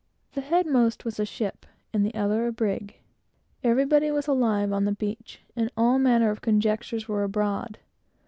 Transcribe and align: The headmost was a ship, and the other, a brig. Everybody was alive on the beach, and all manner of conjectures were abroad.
The 0.33 0.41
headmost 0.41 1.05
was 1.05 1.19
a 1.19 1.27
ship, 1.27 1.63
and 1.93 2.03
the 2.03 2.15
other, 2.15 2.47
a 2.47 2.51
brig. 2.51 2.95
Everybody 3.63 4.09
was 4.09 4.25
alive 4.25 4.73
on 4.73 4.85
the 4.85 4.91
beach, 4.95 5.41
and 5.55 5.69
all 5.77 5.99
manner 5.99 6.31
of 6.31 6.41
conjectures 6.41 7.07
were 7.07 7.23
abroad. 7.23 7.77